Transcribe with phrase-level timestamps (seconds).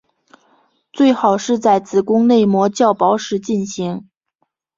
[0.91, 4.09] 最好是在子宫内膜较薄时进行。